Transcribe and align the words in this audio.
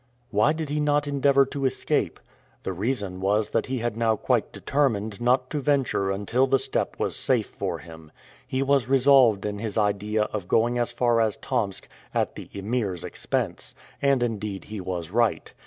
Why 0.31 0.51
did 0.51 0.69
he 0.69 0.79
not 0.79 1.07
endeavor 1.07 1.45
to 1.45 1.65
escape? 1.67 2.19
The 2.63 2.73
reason 2.73 3.19
was 3.21 3.51
that 3.51 3.67
he 3.67 3.77
had 3.77 3.95
now 3.95 4.15
quite 4.15 4.51
determined 4.51 5.21
not 5.21 5.51
to 5.51 5.59
venture 5.59 6.09
until 6.09 6.47
the 6.47 6.57
steppe 6.57 6.95
was 6.99 7.15
safe 7.15 7.45
for 7.49 7.77
him. 7.77 8.11
He 8.47 8.63
was 8.63 8.89
resolved 8.89 9.45
in 9.45 9.59
his 9.59 9.77
idea 9.77 10.23
of 10.23 10.47
going 10.47 10.79
as 10.79 10.91
far 10.91 11.21
as 11.21 11.35
Tomsk 11.37 11.87
"at 12.15 12.33
the 12.33 12.49
Emir's 12.51 13.03
expense," 13.03 13.75
and 14.01 14.23
indeed 14.23 14.63
he 14.63 14.81
was 14.81 15.11
right. 15.11 15.53